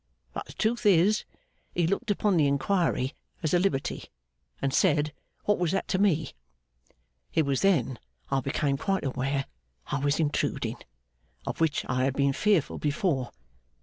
But 0.33 0.47
the 0.47 0.53
truth 0.53 0.87
is, 0.87 1.25
he 1.75 1.85
looked 1.85 2.09
upon 2.09 2.35
the 2.35 2.47
inquiry 2.47 3.13
as 3.43 3.53
a 3.53 3.59
liberty, 3.59 4.05
and 4.59 4.73
said, 4.73 5.13
"What 5.45 5.59
was 5.59 5.71
that 5.73 5.87
to 5.89 5.99
me?" 5.99 6.33
It 7.35 7.43
was 7.43 7.61
then 7.61 7.99
I 8.31 8.39
became 8.39 8.77
quite 8.77 9.03
aware 9.03 9.45
I 9.91 9.99
was 9.99 10.19
intruding: 10.19 10.77
of 11.45 11.61
which 11.61 11.85
I 11.87 12.05
had 12.05 12.15
been 12.15 12.33
fearful 12.33 12.79
before. 12.79 13.29